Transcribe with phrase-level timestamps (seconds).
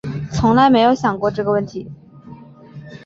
[0.33, 1.87] 从来没有想过这个问题